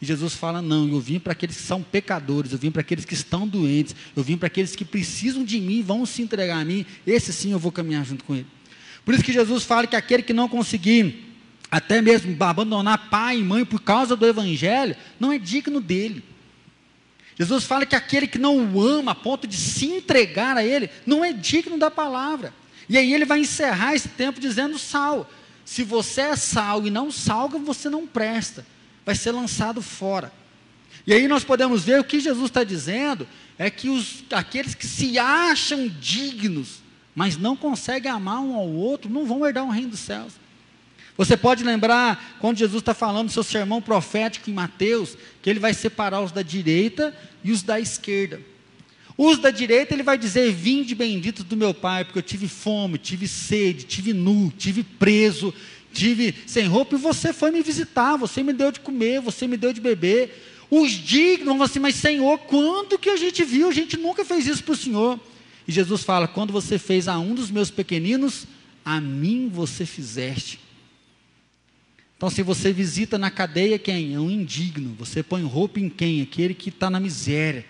[0.00, 3.04] E Jesus fala: Não, eu vim para aqueles que são pecadores, eu vim para aqueles
[3.04, 6.64] que estão doentes, eu vim para aqueles que precisam de mim, vão se entregar a
[6.64, 8.46] mim, esse sim eu vou caminhar junto com ele.
[9.04, 11.26] Por isso que Jesus fala que aquele que não conseguir
[11.70, 16.24] até mesmo abandonar pai e mãe por causa do evangelho, não é digno dele.
[17.38, 20.90] Jesus fala que aquele que não o ama a ponto de se entregar a ele,
[21.06, 22.52] não é digno da palavra.
[22.88, 25.30] E aí ele vai encerrar esse tempo dizendo sal.
[25.64, 28.66] Se você é sal e não salga, você não presta
[29.10, 30.32] vai ser lançado fora.
[31.04, 33.26] E aí nós podemos ver o que Jesus está dizendo
[33.58, 36.80] é que os, aqueles que se acham dignos,
[37.12, 40.34] mas não conseguem amar um ao outro, não vão herdar o reino dos céus.
[41.16, 45.58] Você pode lembrar quando Jesus está falando do seu sermão profético em Mateus, que ele
[45.58, 48.40] vai separar os da direita e os da esquerda.
[49.18, 52.96] Os da direita ele vai dizer: Vinde benditos do meu Pai, porque eu tive fome,
[52.96, 55.52] tive sede, tive nu, tive preso,
[55.92, 59.56] tive sem roupa e você foi me visitar, você me deu de comer, você me
[59.56, 60.66] deu de beber.
[60.70, 63.68] Os dignos assim, mas Senhor, quando que a gente viu?
[63.68, 65.20] A gente nunca fez isso para o Senhor.
[65.66, 68.46] E Jesus fala: quando você fez a um dos meus pequeninos,
[68.84, 70.60] a mim você fizeste.
[72.16, 74.14] Então, se você visita na cadeia quem?
[74.14, 74.94] É um indigno.
[74.98, 76.20] Você põe roupa em quem?
[76.20, 77.64] Aquele que está na miséria.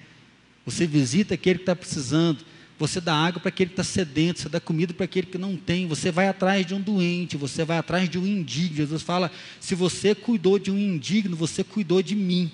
[0.67, 2.45] Você visita aquele que está precisando.
[2.81, 5.55] Você dá água para aquele que está sedento, você dá comida para aquele que não
[5.55, 8.75] tem, você vai atrás de um doente, você vai atrás de um indigno.
[8.75, 12.51] Jesus fala: se você cuidou de um indigno, você cuidou de mim.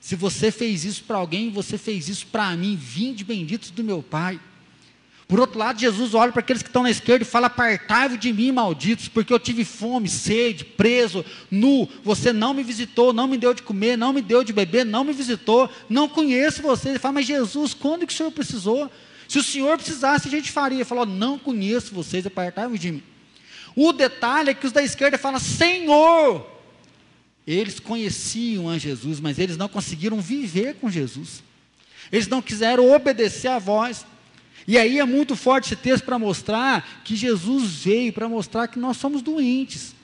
[0.00, 2.74] Se você fez isso para alguém, você fez isso para mim.
[2.74, 4.40] Vinde benditos do meu Pai.
[5.28, 8.32] Por outro lado, Jesus olha para aqueles que estão na esquerda e fala: Apartai-vos de
[8.32, 11.88] mim, malditos, porque eu tive fome, sede, preso, nu.
[12.02, 15.04] Você não me visitou, não me deu de comer, não me deu de beber, não
[15.04, 16.88] me visitou, não conheço você.
[16.88, 18.90] Ele fala: Mas Jesus, quando que o Senhor precisou?
[19.28, 20.84] Se o Senhor precisasse, a gente faria.
[20.84, 23.02] Falou, não conheço vocês, apartai-vos de mim.
[23.74, 26.46] O detalhe é que os da esquerda falam, Senhor.
[27.46, 31.42] Eles conheciam a Jesus, mas eles não conseguiram viver com Jesus.
[32.10, 34.04] Eles não quiseram obedecer à voz.
[34.66, 38.78] E aí é muito forte esse texto para mostrar que Jesus veio para mostrar que
[38.78, 39.94] nós somos doentes.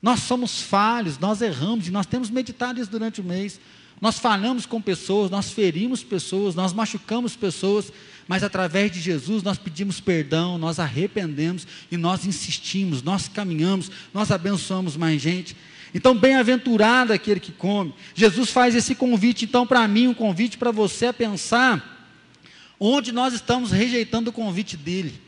[0.00, 3.58] Nós somos falhos, nós erramos e nós temos meditado isso durante o mês.
[4.00, 7.90] Nós falamos com pessoas, nós ferimos pessoas, nós machucamos pessoas,
[8.28, 14.30] mas através de Jesus nós pedimos perdão, nós arrependemos e nós insistimos, nós caminhamos, nós
[14.30, 15.56] abençoamos mais gente.
[15.94, 17.94] Então, bem-aventurado aquele que come.
[18.14, 21.94] Jesus faz esse convite, então, para mim, um convite para você a pensar
[22.78, 25.18] onde nós estamos rejeitando o convite dele.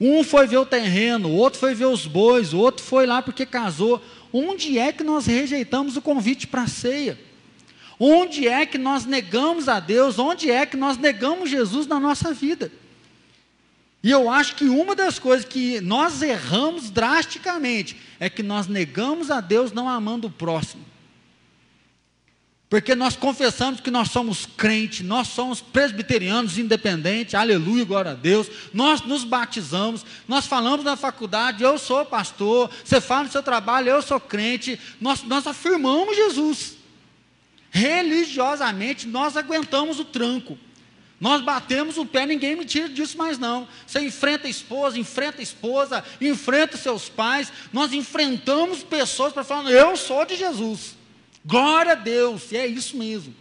[0.00, 4.02] Um foi ver o terreno, outro foi ver os bois, outro foi lá porque casou.
[4.32, 7.25] Onde é que nós rejeitamos o convite para a ceia?
[7.98, 10.18] Onde é que nós negamos a Deus?
[10.18, 12.70] Onde é que nós negamos Jesus na nossa vida?
[14.02, 19.30] E eu acho que uma das coisas que nós erramos drasticamente é que nós negamos
[19.30, 20.84] a Deus não amando o próximo.
[22.68, 28.48] Porque nós confessamos que nós somos crentes, nós somos presbiterianos independentes, aleluia, glória a Deus.
[28.72, 33.88] Nós nos batizamos, nós falamos na faculdade, eu sou pastor, você fala no seu trabalho,
[33.88, 34.78] eu sou crente.
[35.00, 36.75] Nós, nós afirmamos Jesus.
[37.76, 40.56] Religiosamente, nós aguentamos o tranco.
[41.20, 43.68] Nós batemos o pé, ninguém me tira disso mais não.
[43.86, 47.52] Você enfrenta a esposa, enfrenta a esposa, enfrenta seus pais.
[47.74, 50.96] Nós enfrentamos pessoas para falar, eu sou de Jesus.
[51.44, 53.34] Glória a Deus, e é isso mesmo.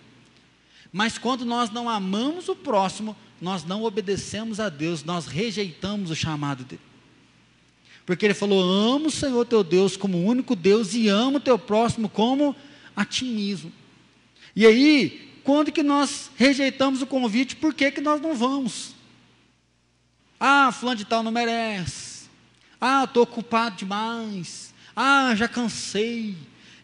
[0.92, 6.16] Mas quando nós não amamos o próximo, nós não obedecemos a Deus, nós rejeitamos o
[6.16, 6.82] chamado dele.
[8.06, 11.58] Porque ele falou: "Amo o Senhor teu Deus como único Deus e amo o teu
[11.58, 12.54] próximo como
[12.94, 13.72] a ti mesmo".
[14.56, 18.96] E aí, quando que nós rejeitamos o convite, por que, que nós não vamos?
[20.40, 22.30] Ah, fulano de tal não merece.
[22.80, 24.74] Ah, estou ocupado demais.
[24.96, 26.36] Ah, já cansei.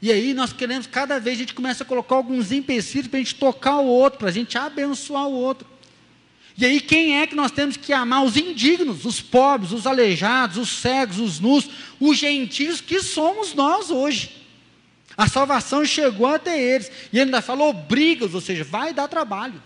[0.02, 3.24] E aí nós queremos, cada vez a gente começa a colocar alguns empecilhos para a
[3.24, 5.68] gente tocar o outro, para a gente abençoar o outro.
[6.58, 8.26] E aí quem é que nós temos que amar?
[8.26, 13.90] Os indignos, os pobres, os aleijados, os cegos, os nus, os gentios que somos nós
[13.90, 14.41] hoje.
[15.18, 16.92] A salvação chegou até eles.
[17.12, 19.62] E ele ainda falou brigas, ou seja, vai dar trabalho.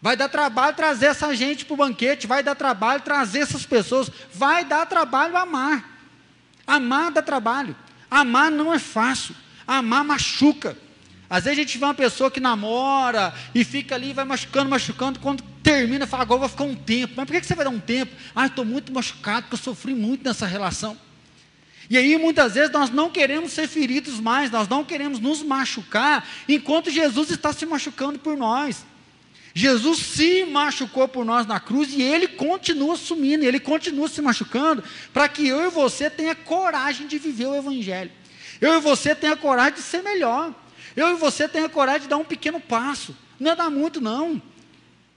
[0.00, 4.10] Vai dar trabalho trazer essa gente para o banquete, vai dar trabalho trazer essas pessoas,
[4.32, 5.98] vai dar trabalho amar.
[6.66, 7.74] Amar dá trabalho.
[8.10, 9.34] Amar não é fácil.
[9.66, 10.76] Amar machuca.
[11.28, 15.18] Às vezes a gente vê uma pessoa que namora e fica ali, vai machucando, machucando,
[15.18, 17.14] quando termina, fala, agora vou ficar um tempo.
[17.16, 18.14] Mas por que você vai dar um tempo?
[18.34, 20.96] Ah, estou muito machucado, porque eu sofri muito nessa relação.
[21.90, 26.28] E aí muitas vezes nós não queremos ser feridos mais, nós não queremos nos machucar,
[26.48, 28.84] enquanto Jesus está se machucando por nós.
[29.54, 34.84] Jesus se machucou por nós na cruz e ele continua sumindo, ele continua se machucando,
[35.12, 38.12] para que eu e você tenha coragem de viver o Evangelho.
[38.60, 40.54] Eu e você tenha coragem de ser melhor.
[40.94, 43.16] Eu e você tenha coragem de dar um pequeno passo.
[43.38, 44.40] Não é dar muito, não.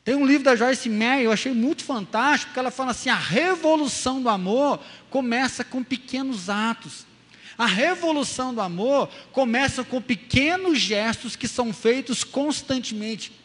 [0.03, 3.15] Tem um livro da Joyce Meyer, eu achei muito fantástico, que ela fala assim: a
[3.15, 4.79] revolução do amor
[5.11, 7.05] começa com pequenos atos.
[7.57, 13.39] A revolução do amor começa com pequenos gestos que são feitos constantemente.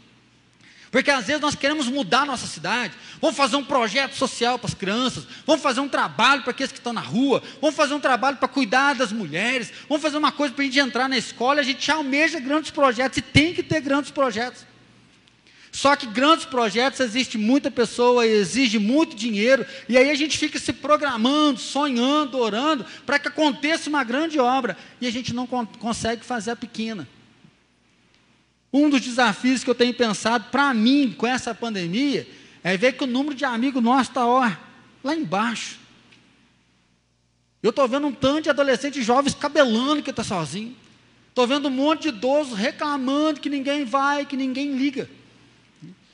[0.91, 4.69] Porque às vezes nós queremos mudar a nossa cidade, vamos fazer um projeto social para
[4.69, 8.01] as crianças, vamos fazer um trabalho para aqueles que estão na rua, vamos fazer um
[8.01, 11.61] trabalho para cuidar das mulheres, vamos fazer uma coisa para a gente entrar na escola,
[11.61, 14.65] a gente almeja grandes projetos e tem que ter grandes projetos.
[15.77, 20.59] Só que grandes projetos existe muita pessoa, exige muito dinheiro, e aí a gente fica
[20.59, 25.67] se programando, sonhando, orando, para que aconteça uma grande obra, e a gente não con
[25.67, 27.07] consegue fazer a pequena.
[28.73, 32.27] Um dos desafios que eu tenho pensado para mim com essa pandemia
[32.65, 35.79] é ver que o número de amigos nossos está lá embaixo.
[37.63, 40.75] Eu estou vendo um tanto de adolescentes jovens cabelando que está sozinho.
[41.29, 45.07] Estou vendo um monte de idosos reclamando que ninguém vai, que ninguém liga.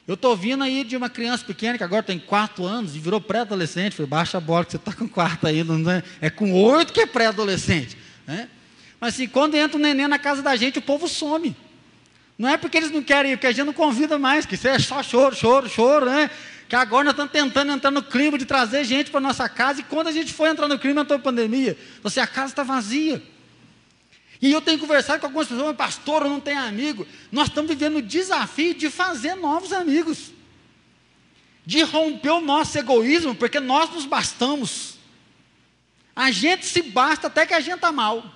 [0.07, 3.21] Eu estou vindo aí de uma criança pequena que agora tem quatro anos e virou
[3.21, 3.95] pré-adolescente.
[3.95, 6.03] Falei, baixa a bola que você está com quatro ainda, não é?
[6.21, 7.97] é com oito que é pré-adolescente.
[8.27, 8.49] Né?
[9.01, 11.57] Mas assim, quando entra um neném na casa da gente, o povo some.
[12.37, 14.67] Não é porque eles não querem ir, porque a gente não convida mais, que isso
[14.67, 16.29] é só choro, choro, choro, né?
[16.69, 19.85] Que agora nós estamos tentando entrar no clima de trazer gente para nossa casa, e
[19.85, 21.77] quando a gente foi entrar no clima, entrou a pandemia.
[21.99, 23.23] Então, assim, a casa está vazia.
[24.43, 27.07] E eu tenho conversado com algumas pessoas, pastor, eu não tenho amigo.
[27.31, 30.33] Nós estamos vivendo o desafio de fazer novos amigos.
[31.65, 34.99] De romper o nosso egoísmo, porque nós nos bastamos.
[36.15, 38.35] A gente se basta até que a gente está mal.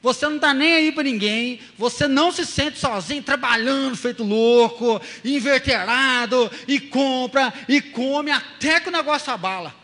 [0.00, 5.00] Você não está nem aí para ninguém, você não se sente sozinho, trabalhando feito louco,
[5.24, 9.74] inverterado, e compra, e come, até que o negócio abala.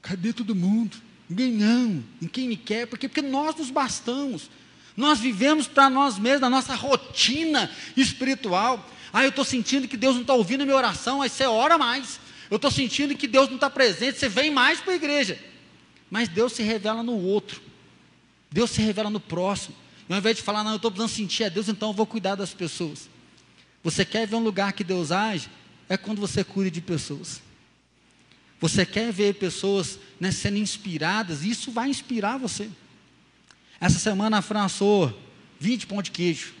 [0.00, 0.96] Cadê todo mundo?
[1.28, 4.50] Não, ninguém me quer, porque, porque nós nos bastamos.
[4.96, 8.84] Nós vivemos para nós mesmos, na nossa rotina espiritual.
[9.12, 11.78] Ah, eu estou sentindo que Deus não está ouvindo a minha oração, aí você ora
[11.78, 12.18] mais.
[12.50, 15.38] Eu estou sentindo que Deus não está presente, você vem mais para a igreja.
[16.10, 17.60] Mas Deus se revela no outro.
[18.50, 19.76] Deus se revela no próximo.
[20.08, 22.06] E ao invés de falar, não, eu estou precisando sentir a Deus, então eu vou
[22.06, 23.08] cuidar das pessoas.
[23.84, 25.48] Você quer ver um lugar que Deus age?
[25.88, 27.42] É quando você cuida de pessoas.
[28.60, 32.68] Você quer ver pessoas né, sendo inspiradas, isso vai inspirar você.
[33.80, 35.16] Essa semana a Fran assou
[35.60, 36.54] 20 pão de queijo.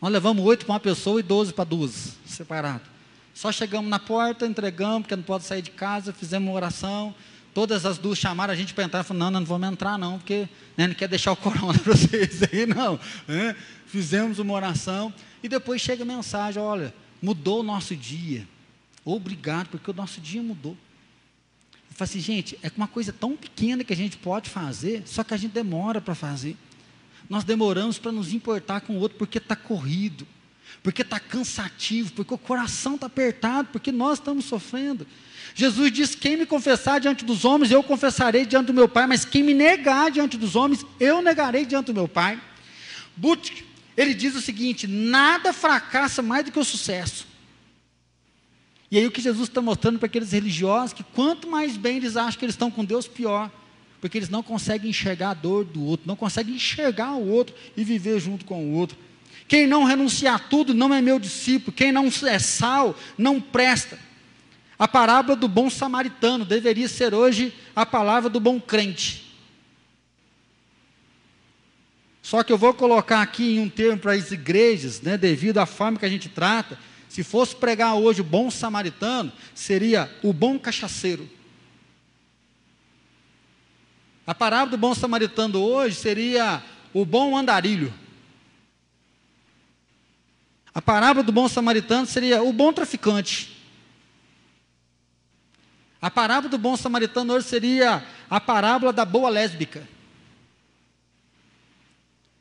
[0.00, 2.82] Nós levamos 8 para uma pessoa e 12 para duas, separado.
[3.32, 7.14] Só chegamos na porta, entregamos, porque não pode sair de casa, fizemos uma oração.
[7.54, 9.04] Todas as duas chamaram a gente para entrar.
[9.04, 12.42] Falaram, não, não vamos entrar não, porque né, não quer deixar o corona para vocês
[12.42, 12.98] aí, não.
[13.28, 13.54] É?
[13.86, 15.14] Fizemos uma oração.
[15.42, 18.46] E depois chega a mensagem, olha, mudou o nosso dia.
[19.04, 20.76] Obrigado, porque o nosso dia mudou.
[21.92, 25.22] Eu falo assim, gente, é uma coisa tão pequena que a gente pode fazer, só
[25.22, 26.56] que a gente demora para fazer.
[27.28, 30.26] Nós demoramos para nos importar com o outro porque está corrido,
[30.82, 35.06] porque está cansativo, porque o coração está apertado, porque nós estamos sofrendo.
[35.54, 39.26] Jesus diz: Quem me confessar diante dos homens, eu confessarei diante do meu Pai, mas
[39.26, 42.40] quem me negar diante dos homens, eu negarei diante do meu Pai.
[43.14, 43.50] But,
[43.94, 47.31] ele diz o seguinte: nada fracassa mais do que o sucesso.
[48.92, 52.14] E aí o que Jesus está mostrando para aqueles religiosos que quanto mais bem eles
[52.14, 53.50] acham que eles estão com Deus, pior.
[54.02, 57.82] Porque eles não conseguem enxergar a dor do outro, não conseguem enxergar o outro e
[57.84, 58.98] viver junto com o outro.
[59.48, 61.72] Quem não renunciar a tudo não é meu discípulo.
[61.72, 63.98] Quem não é sal não presta.
[64.78, 69.34] A parábola do bom samaritano deveria ser hoje a palavra do bom crente.
[72.20, 75.64] Só que eu vou colocar aqui em um termo para as igrejas, né, devido à
[75.64, 76.78] forma que a gente trata,
[77.12, 81.28] se fosse pregar hoje o bom samaritano, seria o bom cachaceiro.
[84.26, 87.92] A parábola do bom samaritano hoje seria o bom andarilho.
[90.74, 93.62] A parábola do bom samaritano seria o bom traficante.
[96.00, 99.86] A parábola do bom samaritano hoje seria a parábola da boa lésbica.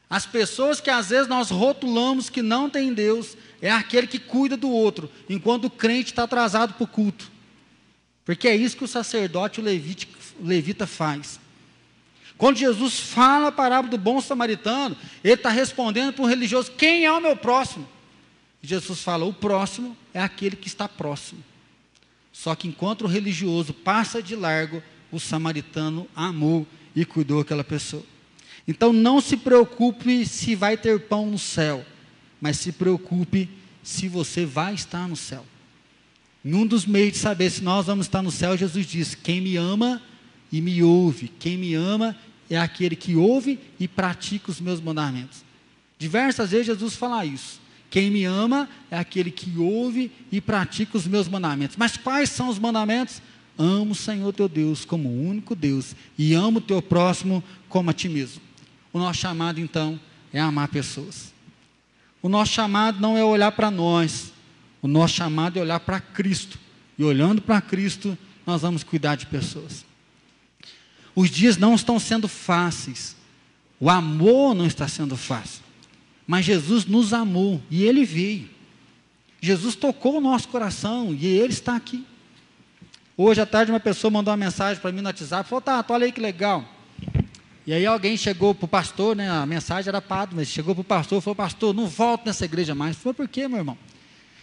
[0.10, 4.58] As pessoas que às vezes nós rotulamos que não têm Deus, é aquele que cuida
[4.58, 7.32] do outro, enquanto o crente está atrasado para o culto.
[8.26, 10.08] Porque é isso que o sacerdote o, levite,
[10.42, 11.40] levita faz.
[12.38, 17.06] Quando Jesus fala a parábola do bom samaritano, ele está respondendo para um religioso: quem
[17.06, 17.88] é o meu próximo?
[18.64, 21.44] Jesus fala: o próximo é aquele que está próximo.
[22.32, 28.04] Só que enquanto o religioso passa de largo, o samaritano amou e cuidou daquela pessoa.
[28.68, 31.86] Então não se preocupe se vai ter pão no céu
[32.42, 33.48] mas se preocupe
[33.84, 35.46] se você vai estar no céu.
[36.44, 39.40] Em um dos meios de saber se nós vamos estar no céu, Jesus diz: Quem
[39.40, 40.02] me ama
[40.52, 42.18] e me ouve, quem me ama
[42.50, 45.46] é aquele que ouve e pratica os meus mandamentos.
[46.00, 47.62] Diversas vezes Jesus fala isso.
[47.92, 51.76] Quem me ama é aquele que ouve e pratica os meus mandamentos.
[51.78, 53.22] Mas quais são os mandamentos?
[53.58, 57.90] Amo o Senhor teu Deus como o único Deus e amo o teu próximo como
[57.90, 58.42] a ti mesmo.
[58.92, 60.00] O nosso chamado, então,
[60.34, 61.31] é amar pessoas.
[62.22, 64.32] O nosso chamado não é olhar para nós,
[64.82, 66.60] o nosso chamado é olhar para Cristo.
[66.98, 69.86] E olhando para Cristo, nós vamos cuidar de pessoas.
[71.16, 73.16] Os dias não estão sendo fáceis,
[73.80, 75.64] o amor não está sendo fácil,
[76.28, 78.50] mas Jesus nos amou e Ele veio.
[79.42, 82.06] Jesus tocou o nosso coração e Ele está aqui.
[83.18, 86.06] Hoje à tarde, uma pessoa mandou uma mensagem para mim no WhatsApp: falou, tá, olha
[86.06, 86.68] aí que legal.
[87.66, 90.82] E aí alguém chegou para o pastor, né, a mensagem era padre, mas chegou para
[90.82, 92.98] o pastor e falou, pastor, não volto nessa igreja mais.
[92.98, 93.78] Foi por quê, meu irmão?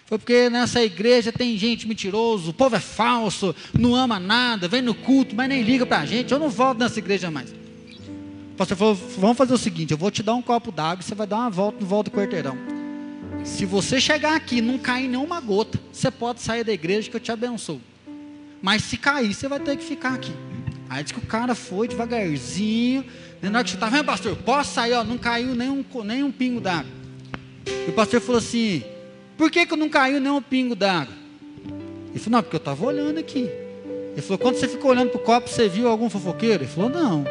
[0.07, 4.81] Foi porque nessa igreja tem gente mentiroso, o povo é falso, não ama nada, vem
[4.81, 7.51] no culto, mas nem liga para a gente, eu não volto nessa igreja mais.
[7.51, 11.05] O pastor falou, vamos fazer o seguinte, eu vou te dar um copo d'água e
[11.05, 12.57] você vai dar uma volta no volta do quarteirão.
[13.45, 17.17] Se você chegar aqui e não cair nenhuma gota, você pode sair da igreja que
[17.17, 17.81] eu te abençoo.
[18.63, 20.33] Mas se cair, você vai ter que ficar aqui.
[20.89, 23.05] Aí diz que o cara foi devagarzinho.
[23.43, 24.95] Na hora que você vendo, pastor, posso sair?
[24.95, 26.91] Ó, não caiu nem um, nem um pingo d'água.
[27.67, 28.83] E o pastor falou assim:
[29.37, 31.15] por que, que não caiu nem um pingo d'água?
[32.11, 33.49] Ele falou: não, porque eu estava olhando aqui.
[34.13, 36.65] Ele falou: quando você ficou olhando para o copo, você viu algum fofoqueiro?
[36.65, 37.25] Ele falou: não.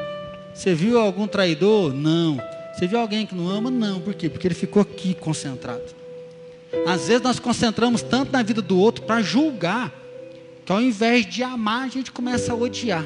[0.54, 1.94] Você viu algum traidor?
[1.94, 2.40] Não.
[2.74, 3.70] Você viu alguém que não ama?
[3.70, 4.00] Não.
[4.00, 4.30] Por quê?
[4.30, 5.84] Porque ele ficou aqui concentrado.
[6.86, 9.94] Às vezes nós concentramos tanto na vida do outro para julgar,
[10.66, 13.06] que ao invés de amar, a gente começa a odiar.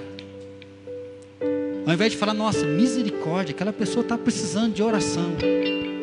[1.92, 5.36] Ao invés de falar, nossa, misericórdia, aquela pessoa está precisando de oração.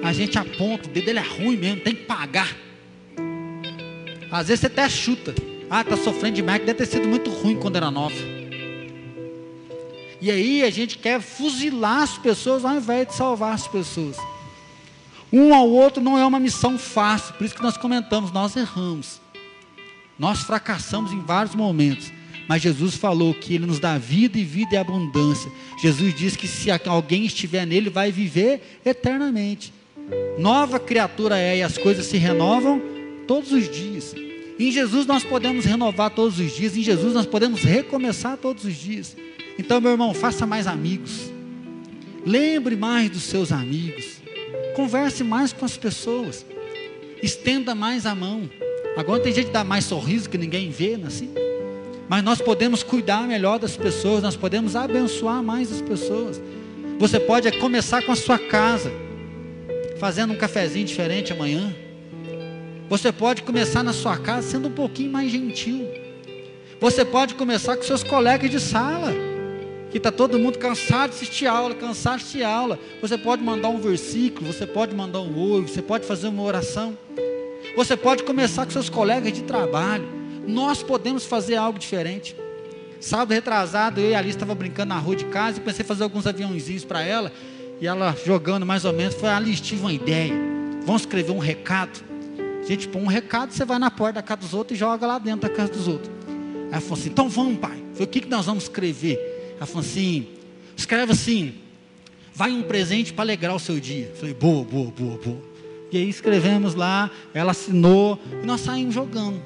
[0.05, 2.55] A gente aponta, o dedo dele é ruim mesmo, tem que pagar.
[4.31, 5.35] Às vezes você até chuta.
[5.71, 8.15] Ah, está sofrendo demais, que deve ter sido muito ruim quando era nova.
[10.21, 14.19] E aí a gente quer fuzilar as pessoas ao invés de salvar as pessoas.
[15.33, 19.23] Um ao outro não é uma missão fácil, por isso que nós comentamos, nós erramos.
[20.19, 22.13] Nós fracassamos em vários momentos.
[22.49, 25.53] Mas Jesus falou que Ele nos dá vida e vida e abundância.
[25.83, 29.71] Jesus diz que se alguém estiver nele, vai viver eternamente.
[30.39, 32.81] Nova criatura é e as coisas se renovam
[33.27, 34.15] todos os dias.
[34.59, 38.75] Em Jesus nós podemos renovar todos os dias, em Jesus nós podemos recomeçar todos os
[38.75, 39.15] dias.
[39.59, 41.31] Então, meu irmão, faça mais amigos.
[42.25, 44.23] Lembre mais dos seus amigos.
[44.75, 46.47] Converse mais com as pessoas.
[47.23, 48.49] Estenda mais a mão.
[48.97, 51.31] Agora tem gente que dá mais sorriso que ninguém vê, não é assim?
[52.09, 56.41] Mas nós podemos cuidar melhor das pessoas, nós podemos abençoar mais as pessoas.
[56.99, 58.91] Você pode começar com a sua casa,
[59.99, 61.75] fazendo um cafezinho diferente amanhã.
[62.89, 65.87] Você pode começar na sua casa sendo um pouquinho mais gentil.
[66.81, 69.13] Você pode começar com seus colegas de sala,
[69.91, 72.79] que está todo mundo cansado de assistir aula, cansado de assistir aula.
[73.03, 76.97] Você pode mandar um versículo, você pode mandar um oi, você pode fazer uma oração.
[77.77, 80.18] Você pode começar com seus colegas de trabalho.
[80.49, 82.35] Nós podemos fazer algo diferente.
[82.99, 85.87] Sábado retrasado, eu e a Alice estava brincando na rua de casa e pensei em
[85.87, 87.31] fazer alguns aviãozinhos para ela.
[87.81, 90.33] E ela jogando mais ou menos, foi Alice, tive uma ideia.
[90.85, 92.03] Vamos escrever um recado.
[92.67, 95.19] Gente põe um recado, você vai na porta da casa dos outros e joga lá
[95.19, 96.11] dentro da casa dos outros.
[96.73, 97.79] Ela falou assim: então vamos, pai.
[97.93, 99.55] Falei, o que, que nós vamos escrever?
[99.59, 100.29] Ela falou assim:
[100.75, 101.55] escreve assim,
[102.35, 104.11] vai um presente para alegrar o seu dia.
[104.17, 105.43] Falei, boa, boa, boa, boa.
[105.93, 109.41] E aí escrevemos lá, ela assinou e nós saímos jogando.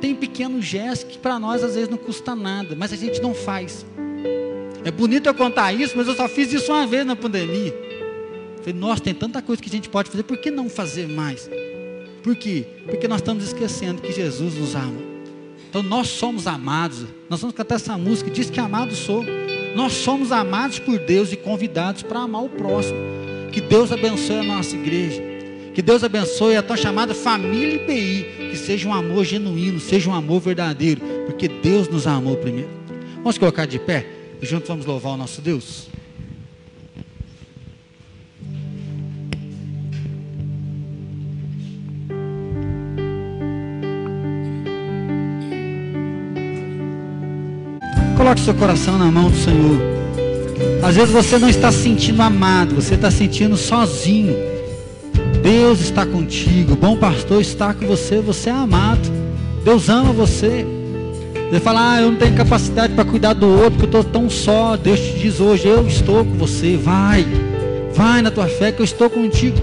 [0.00, 3.34] Tem pequenos gestos que para nós às vezes não custa nada, mas a gente não
[3.34, 3.84] faz.
[4.84, 7.74] É bonito eu contar isso, mas eu só fiz isso uma vez na pandemia.
[8.58, 11.50] Falei, nossa, tem tanta coisa que a gente pode fazer, por que não fazer mais?
[12.22, 12.66] Por quê?
[12.86, 15.08] Porque nós estamos esquecendo que Jesus nos ama.
[15.68, 17.04] Então nós somos amados.
[17.28, 19.24] Nós vamos cantar essa música, diz que amado sou.
[19.74, 22.98] Nós somos amados por Deus e convidados para amar o próximo.
[23.52, 25.27] Que Deus abençoe a nossa igreja.
[25.78, 28.50] Que Deus abençoe a tua chamada família IPI.
[28.50, 31.00] Que seja um amor genuíno, seja um amor verdadeiro.
[31.24, 32.68] Porque Deus nos amou primeiro.
[33.18, 34.04] Vamos colocar de pé
[34.42, 35.86] e juntos vamos louvar o nosso Deus.
[48.16, 49.80] Coloque seu coração na mão do Senhor.
[50.82, 54.57] Às vezes você não está se sentindo amado, você está se sentindo sozinho.
[55.48, 59.10] Deus está contigo, o bom pastor está com você, você é amado.
[59.64, 60.66] Deus ama você.
[61.50, 64.28] Você fala, ah, eu não tenho capacidade para cuidar do outro, porque eu estou tão
[64.28, 64.76] só.
[64.76, 66.76] Deus te diz hoje, eu estou com você.
[66.76, 67.26] Vai,
[67.94, 69.56] vai na tua fé que eu estou contigo.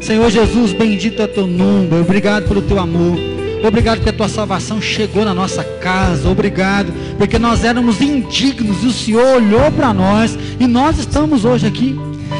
[0.00, 2.00] Senhor Jesus, bendito é teu nome.
[2.00, 3.16] Obrigado pelo teu amor.
[3.64, 6.28] Obrigado porque a tua salvação chegou na nossa casa.
[6.28, 11.64] Obrigado porque nós éramos indignos e o Senhor olhou para nós e nós estamos hoje
[11.64, 11.96] aqui.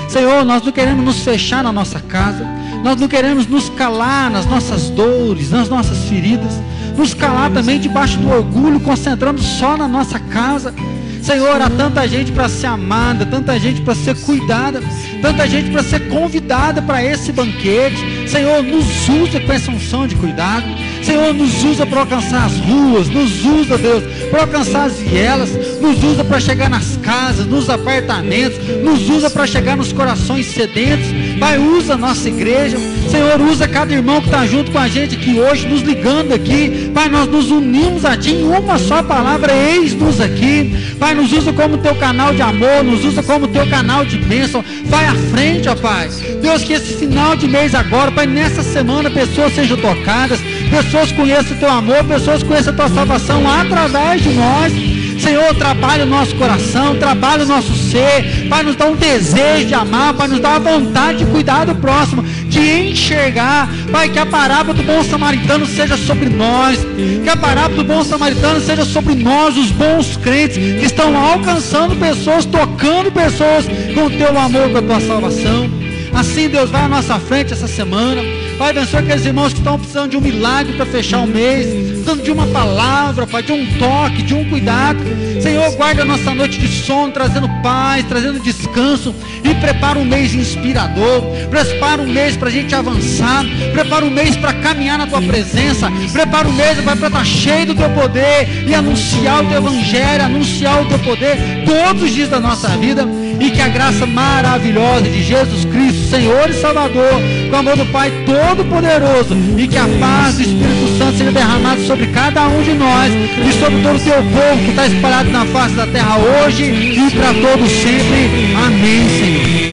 [0.09, 2.47] Senhor, nós não queremos nos fechar na nossa casa,
[2.83, 6.61] nós não queremos nos calar nas nossas dores, nas nossas feridas,
[6.97, 10.75] nos calar também debaixo do orgulho, concentrando só na nossa casa.
[11.23, 14.81] Senhor, há tanta gente para ser amada, tanta gente para ser cuidada,
[15.21, 18.29] tanta gente para ser convidada para esse banquete.
[18.29, 20.65] Senhor, nos usa com essa unção de cuidado.
[21.07, 25.51] Senhor, nos usa para alcançar as ruas, nos usa, Deus, para alcançar as vielas,
[25.81, 31.07] nos usa para chegar nas casas, nos apartamentos, nos usa para chegar nos corações sedentos.
[31.39, 32.77] Pai, usa a nossa igreja.
[33.09, 36.91] Senhor, usa cada irmão que está junto com a gente aqui hoje, nos ligando aqui.
[36.93, 40.75] Pai, nós nos unimos a Ti em uma só palavra, eis-nos aqui.
[40.99, 44.65] Pai, nos usa como teu canal de amor, nos usa como teu canal de bênção.
[44.87, 46.09] Vai à frente, ó Pai.
[46.43, 50.41] Deus, que esse final de mês agora, Pai, nessa semana, pessoas sejam tocadas,
[50.71, 54.73] pessoas conheçam o teu amor, pessoas conheçam a tua salvação através de nós.
[55.21, 59.75] Senhor, trabalha o nosso coração, trabalha o nosso ser, Pai, nos dá um desejo de
[59.75, 64.27] amar, Pai, nos dá a vontade de cuidar do próximo, de enxergar, Pai, que a
[64.27, 66.79] parábola do bom samaritano seja sobre nós,
[67.25, 71.97] que a parábola do bom samaritano seja sobre nós, os bons crentes, que estão alcançando
[71.97, 73.65] pessoas, tocando pessoas
[73.95, 75.71] com o teu amor, com a tua salvação.
[76.15, 78.23] Assim, Deus, vai à nossa frente essa semana.
[78.59, 82.23] Pai, abençoe aqueles irmãos que estão precisando de um milagre para fechar o mês, precisando
[82.23, 84.99] de uma palavra, Pai, de um toque, de um cuidado.
[85.43, 90.35] Senhor, guarda a nossa noite de sono, trazendo paz, trazendo descanso e prepara um mês
[90.35, 91.23] inspirador.
[91.51, 93.45] Prepara um mês para a gente avançar.
[93.73, 95.93] Prepara um mês para caminhar na tua presença.
[96.11, 100.83] Prepara um mês para estar cheio do teu poder e anunciar o teu evangelho, anunciar
[100.83, 101.37] o teu poder
[101.67, 103.07] todos os dias da nossa vida
[103.41, 107.21] e que a graça maravilhosa de Jesus Cristo, Senhor e Salvador,
[107.51, 111.81] com o amor do Pai Todo-Poderoso, e que a paz do Espírito Santo seja derramada
[111.83, 115.45] sobre cada um de nós e sobre todo o teu povo que está espalhado na
[115.47, 118.55] face da terra hoje e para todos sempre.
[118.57, 119.46] Amém, Senhor.